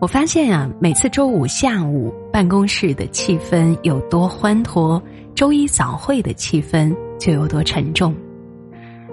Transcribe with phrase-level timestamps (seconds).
[0.00, 5.00] 我发现呀，每次周五下午办公室的气氛有多欢脱，
[5.34, 8.14] 周一早会的气氛就有多沉重。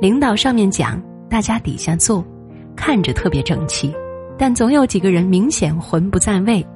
[0.00, 1.00] 领导上面讲，
[1.30, 2.24] 大家底下坐，
[2.74, 3.94] 看着特别整齐，
[4.36, 6.66] 但总有几个人明显魂不在位，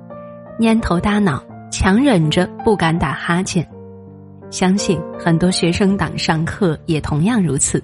[0.60, 3.66] 蔫头耷脑，强忍着不敢打哈欠。
[4.50, 7.82] 相信很多学生党上课也同样如此，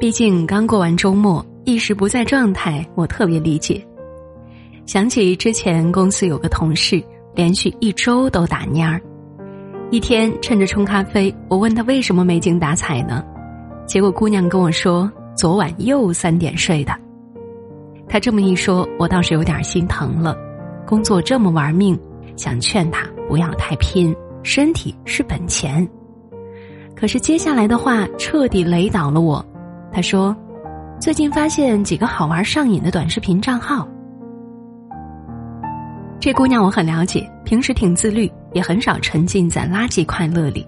[0.00, 3.86] 毕竟刚过完周末，一时不在状态，我特别理解。
[4.84, 7.02] 想起之前公司有个同事，
[7.34, 9.00] 连续一周都打蔫儿。
[9.90, 13.24] 一天趁着冲咖啡，我问他为什么没精打采呢？
[13.86, 16.92] 结果姑娘跟我说，昨晚又三点睡的。
[18.08, 20.36] 他这么一说，我倒是有点心疼了。
[20.86, 21.98] 工作这么玩命，
[22.36, 25.88] 想劝他不要太拼，身体是本钱。
[26.96, 29.44] 可是接下来的话彻底雷倒了我。
[29.92, 30.36] 他说，
[31.00, 33.86] 最近发现几个好玩上瘾的短视频账号。
[36.22, 40.64] 这姑娘我很了解，平时挺自律，也很少沉浸在垃圾快乐里。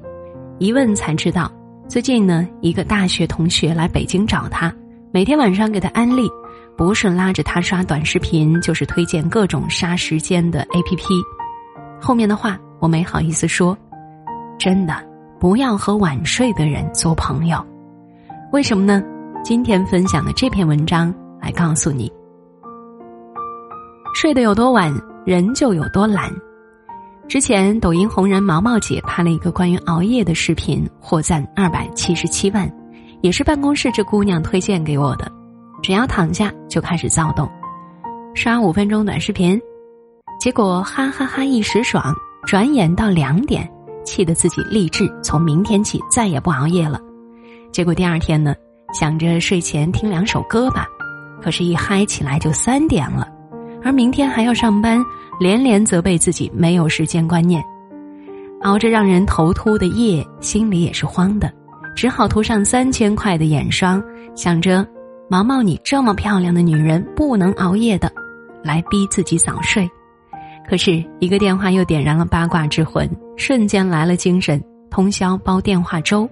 [0.59, 1.49] 一问才知道，
[1.87, 4.75] 最近呢，一个大学同学来北京找她，
[5.13, 6.29] 每天晚上给她安利，
[6.77, 11.23] 不是拉着她刷短视频，就是推荐各种杀时间的 APP。
[12.01, 13.79] 后面的话我没好意思说，
[14.59, 15.09] 真的
[15.39, 17.65] 不要和晚睡的人做朋友。
[18.51, 19.01] 为什么呢？
[19.45, 22.13] 今天分享的这篇文章来告诉你，
[24.17, 24.93] 睡得有多晚。
[25.25, 26.31] 人就有多懒。
[27.27, 32.71] 之前抖音红人毛毛姐拍了一个关于熬夜的视频，获赞二百七十七万，
[33.23, 35.31] 也是办公室这姑娘推荐给我的。
[35.83, 37.49] 只要躺下就开始躁动，
[38.35, 39.59] 刷五分钟短视频，
[40.39, 42.15] 结果哈哈哈一时爽，
[42.47, 43.67] 转眼到两点，
[44.05, 47.01] 气得自己立志从明天起再也不熬夜了。
[47.73, 48.55] 结果第二天呢，
[48.93, 50.87] 想着睡前听两首歌吧，
[51.43, 53.29] 可是，一嗨起来就三点了。
[53.85, 54.99] 而明天还要上班，
[55.39, 57.63] 连连责备自己没有时间观念，
[58.63, 61.53] 熬着让人头秃的夜，心里也是慌的，
[61.95, 64.03] 只好涂上三千块的眼霜，
[64.35, 64.87] 想着
[65.29, 68.11] 毛毛你这么漂亮的女人不能熬夜的，
[68.63, 69.89] 来逼自己早睡。
[70.67, 73.07] 可是一个电话又点燃了八卦之魂，
[73.37, 74.59] 瞬间来了精神，
[74.91, 76.27] 通宵煲电话粥，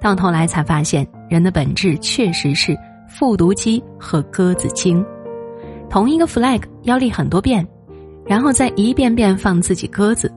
[0.00, 2.76] 到头来才发现人的本质确实是
[3.08, 5.04] 复读机和鸽子精。
[5.92, 7.68] 同一个 flag 要立很多遍，
[8.24, 10.32] 然后再一遍遍放自己鸽子。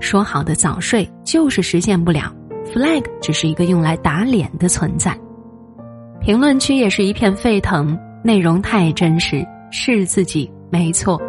[0.00, 2.34] 说好的早睡就是实现不了
[2.72, 5.14] ，flag 只是一个用来打脸的存在。
[6.22, 11.20] 评论区也是一片沸腾，内容太真实，是自己没错。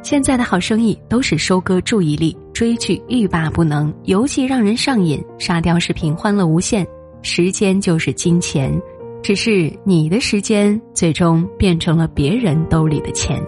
[0.00, 6.86] 现在的好生意都是收割注意力，追剧欲罢不能，游戏让人上瘾，沙雕视频欢乐无限，
[7.20, 8.80] 时间就是金钱。
[9.26, 13.42] 只是你的时间最终变成了别人兜里的钱，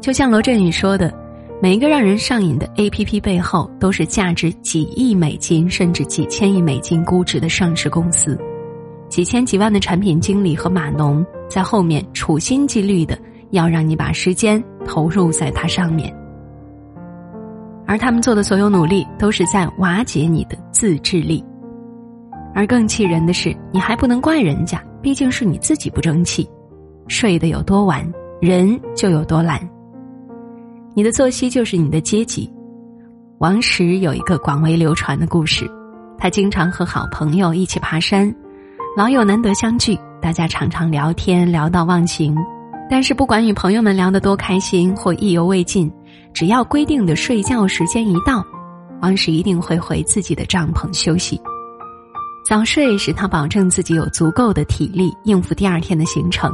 [0.00, 1.12] 就像罗振宇说的，
[1.60, 8.38] 每一个让人上瘾的 A P P 背后，都是价值几亿美金甚至几千亿美金估值的上市公司，
[9.08, 13.18] 几千几万的产品经理和码农在后面处心积虑的
[13.50, 16.14] 要让你把时间投入在它上面，
[17.88, 21.44] 而他们做的所有努力，都是在瓦解你的自制力。
[22.54, 26.48] 而更气人的是，你还不能怪人家，毕竟是你自己不争气，
[27.08, 28.04] 睡得有多晚，
[28.40, 29.60] 人就有多懒。
[30.94, 32.52] 你的作息就是你的阶级。
[33.38, 35.70] 王石有一个广为流传的故事，
[36.18, 38.34] 他经常和好朋友一起爬山，
[38.96, 42.36] 老友难得相聚，大家常常聊天聊到忘情，
[42.90, 45.90] 但是不管与朋友们聊得多开心或意犹未尽，
[46.34, 48.44] 只要规定的睡觉时间一到，
[49.00, 51.40] 王石一定会回自己的帐篷休息。
[52.44, 56.52] 早睡使他保证自己有足够的体力应付第二天的行程，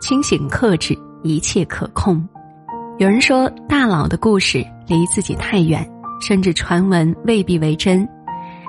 [0.00, 2.26] 清醒克制，一切可控。
[2.98, 5.86] 有人说，大佬的故事离自己太远，
[6.20, 8.08] 甚至传闻未必为真。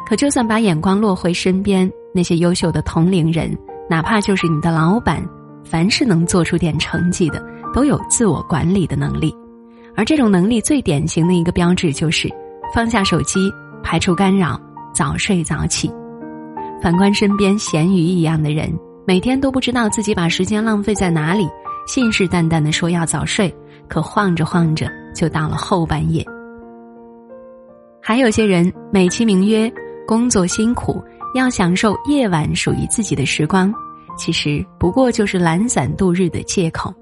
[0.08, 3.58] 可就算把眼光落回身边，那些优秀的同龄人，
[3.90, 5.24] 哪怕就是你的老板，
[5.64, 7.42] 凡是能做出点成绩的，
[7.74, 9.34] 都有自我管理的能力。
[9.96, 12.30] 而这种能力最典型的一个标志，就是
[12.74, 13.52] 放下手机，
[13.82, 14.60] 排除干扰，
[14.94, 15.90] 早睡早起。
[16.86, 18.72] 反观身边咸鱼一样的人，
[19.08, 21.48] 每天都不知道自己把时间浪费在哪里，
[21.88, 23.52] 信誓旦旦的说要早睡，
[23.88, 26.24] 可晃着晃着就到了后半夜。
[28.00, 29.68] 还有些人美其名曰
[30.06, 31.04] 工作辛苦，
[31.34, 33.74] 要享受夜晚属于自己的时光，
[34.16, 36.94] 其实不过就是懒散度日的借口。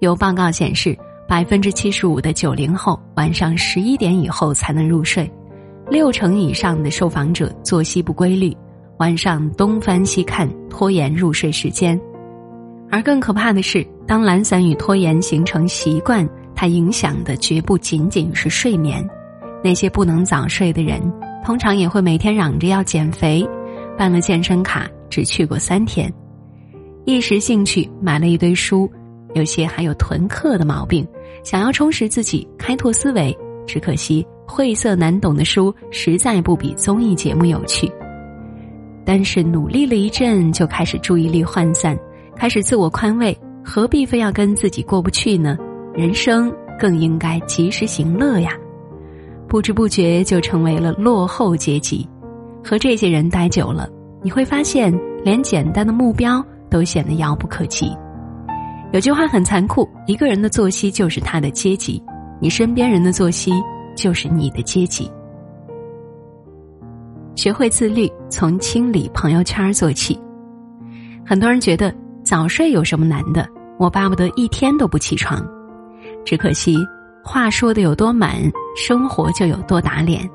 [0.00, 5.32] 有报告显示，百分之七十五的九零后晚上十一点以后才能入睡，
[5.88, 8.52] 六成以上的受访者作息不规律，
[9.02, 12.00] 晚上东翻西看，拖延入睡时间。
[12.88, 19.04] 而更可怕的是，当懒散与拖延形成习惯，它影响的绝不仅仅是睡眠。
[19.60, 21.02] 那些不能早睡的人，
[21.44, 23.44] 通常也会每天嚷着要减肥，
[23.98, 26.08] 办了健身卡只去过三天，
[27.04, 28.88] 一时兴趣买了一堆书，
[29.34, 31.04] 有些还有囤课的毛病，
[31.42, 33.36] 想要充实自己，开拓思维。
[33.66, 37.90] 只可惜晦涩难懂的书实在不比综艺节目有趣。
[39.04, 41.98] 但是努力了一阵，就开始注意力涣散，
[42.36, 45.56] 开始自我宽慰，何必非要跟自己过不去呢？
[45.94, 48.52] 人生更应该及时行乐呀。
[49.48, 52.08] 不知不觉就成为了落后阶级，
[52.64, 53.88] 和这些人待久了，
[54.22, 57.92] 你会发现连简单的目标都显得遥不可及。
[58.92, 62.02] 有句话很残酷：一个人的作息就是他的阶级，
[62.40, 63.52] 你身边人的作息
[63.94, 65.10] 就是你的阶级。
[67.34, 70.18] 学会自律，从清理朋友圈做起。
[71.24, 73.48] 很多人觉得早睡有什么难的？
[73.78, 75.44] 我巴不得一天都不起床，
[76.24, 76.76] 只可惜。
[77.24, 78.36] 话说的有多满，
[78.76, 80.28] 生活就有多打脸。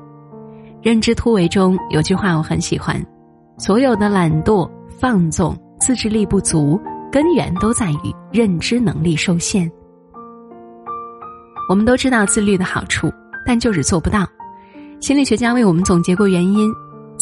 [0.82, 3.04] 认知突围中有句话我很喜欢：
[3.58, 6.80] 所有的懒惰、放纵、自制力不足，
[7.12, 9.70] 根源都在于认知能力受限。
[11.68, 13.12] 我们都知道自律的好处，
[13.46, 14.26] 但就是做不到。
[15.00, 16.72] 心理学家为我们总结过原因：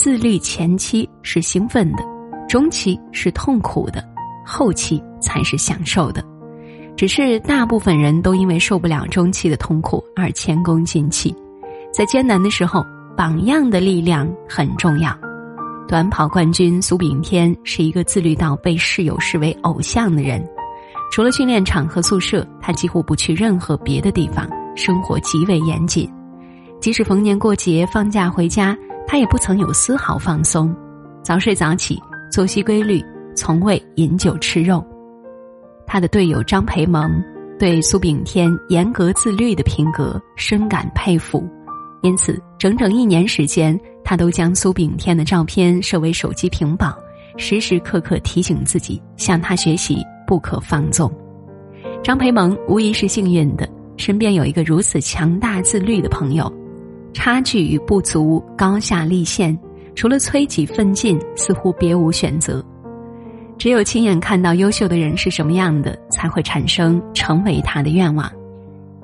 [0.06, 2.04] 自律前期是兴奋的，
[2.48, 4.00] 中期是痛苦的，
[4.46, 6.24] 后期才是享受的。
[6.96, 11.34] 只是大部分人都因为受不了中期的痛苦而前功尽弃，
[11.92, 12.86] 在艰难的时候，
[13.16, 15.12] 榜样的力量很重要。
[15.88, 20.40] 短跑冠军苏炳添是一个自律到被室友视为偶像的人，
[21.10, 26.08] 除了训练场和宿舍，他几乎不去任何别的地方，生活极为严谨。
[26.80, 28.76] 即使逢年过节放假回家，
[29.06, 30.74] 他也不曾有丝毫放松，
[31.22, 32.00] 早睡早起，
[32.30, 33.02] 作息规律，
[33.34, 34.84] 从未饮酒吃肉。
[35.86, 37.22] 他的队友张培萌
[37.58, 41.48] 对苏炳添严格自律的品格深感佩服，
[42.02, 46.98] 因此整整一年时间，他都将苏炳添的照片设为手机屏保，
[47.36, 51.10] 时时刻刻提醒自己向他学习，不可放纵。
[52.02, 56.52] 张培萌无疑是幸运的，身边有一个如此强大自律的朋友，
[57.16, 59.58] 差距与不足高下立现，
[59.94, 62.62] 除了催己奋进，似乎别无选择。
[63.56, 68.30] 只有亲眼看到优秀的人是什么样的，才会产生成为他的愿望。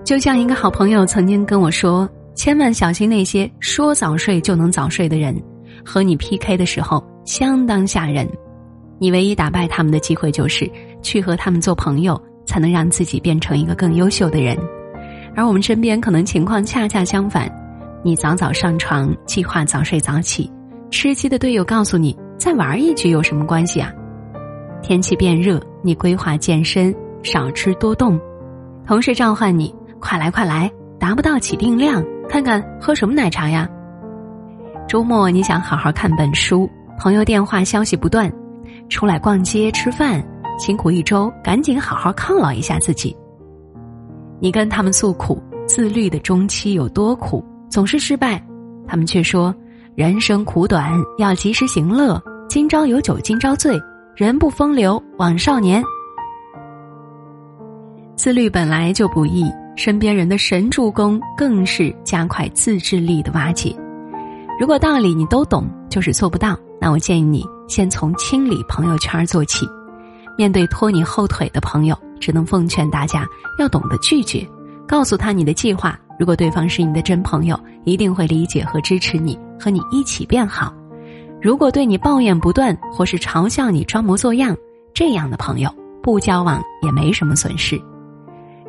[0.04, 2.06] 就像一个好朋友曾经跟我说
[2.36, 5.34] ：“千万小心那些说早睡就能早睡的人，
[5.82, 8.28] 和你 PK 的时候相当吓人。
[8.98, 10.70] 你唯一打败他们的机会就是
[11.00, 14.54] 去和他们做朋友，才能让自己变成一个更优秀的人。
[15.34, 17.50] 而我们身边可能情况恰恰相反，
[18.04, 20.50] 你早早上床，计划早睡早起，
[20.90, 23.92] 吃鸡的队友告诉你再玩一局有什么关系啊？”
[24.82, 28.18] 天气变热，你规划健身，少吃多动；
[28.84, 30.68] 同事召唤你，快来快来，
[30.98, 33.68] 达不到起定量，看看喝什么奶茶呀。
[34.88, 36.68] 周末你想好好看本书，
[36.98, 38.30] 朋友电话消息不断，
[38.88, 40.20] 出来逛街吃饭，
[40.58, 43.16] 辛苦一周，赶紧好好犒劳一下自己。
[44.40, 48.38] 你跟他们诉苦，自律的中期有多苦，总是失败，
[48.86, 49.54] 他们却说
[49.94, 53.80] 人生苦短，要及时行乐，今朝有酒今朝醉。
[54.14, 55.82] 人不风流枉少年。
[58.14, 63.74] 自律本来就不易，身边人的神助攻更是加快自制力的瓦解。
[64.60, 69.66] 如果道理你都懂，就是做不到，那我建议你先从清理朋友圈做起。
[70.36, 73.26] 面对拖你后腿的朋友，只能奉劝大家
[73.58, 74.46] 要懂得拒绝，
[74.86, 75.98] 告诉他你的计划。
[76.22, 80.72] 如果对方是你的真朋友，一定会理解和支持你，和你一起变好。
[81.40, 84.56] 如果对你抱怨不断，或是嘲笑你装模作样，
[84.94, 85.68] 这样的朋友
[86.00, 87.76] 不交往也没什么损失。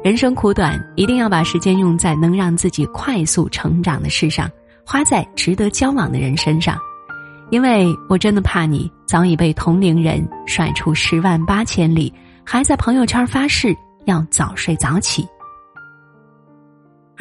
[0.04, 4.50] 人生苦短，一定要把时间用在能让自己快速成长的事上，
[4.84, 6.76] 花在值得交往的人身上。
[7.52, 12.12] 因为我真的怕你早已被同龄人甩出十万八千里，
[12.44, 15.24] 还在朋友圈发誓要早睡早起。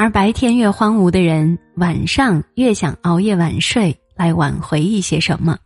[0.03, 3.97] 而白天越荒芜的人，晚上越想熬夜晚睡。
[4.17, 5.57] 来挽回一些什么？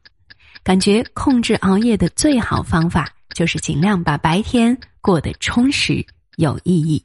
[0.63, 6.05] 感觉控制熬夜的最好方法就是尽量把白天过得充实
[6.37, 7.03] 有意义。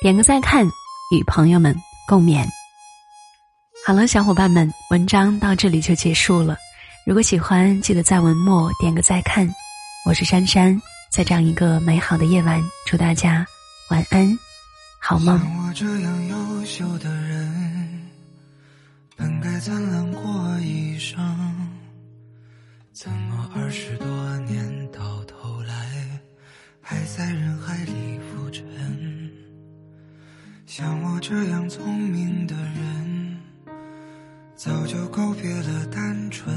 [0.00, 0.64] 点个再看，
[1.10, 1.74] 与朋友们
[2.06, 2.46] 共勉。
[3.84, 6.56] 好了，小伙伴们，文章到这里就结束了。
[7.04, 9.52] 如果喜欢，记得在文末点个再看。
[10.04, 13.44] 我是珊珊，在这样一个美好的夜晚，祝大家
[13.90, 14.38] 晚安，
[15.08, 15.38] 好梦。
[15.38, 18.10] 像我这样优秀的人，
[19.14, 21.16] 本该灿烂过一生，
[22.92, 26.20] 怎么二十多年到头来，
[26.80, 28.64] 还在人海里浮沉？
[30.66, 33.36] 像我这样聪明的人。
[34.56, 36.52] 早就告别了单纯，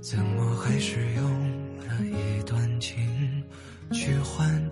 [0.00, 1.30] 怎么还是用
[1.78, 3.44] 了一段情
[3.92, 4.65] 去换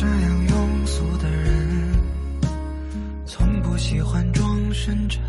[0.00, 1.92] 这样庸俗的人，
[3.26, 5.20] 从不喜欢装深沉。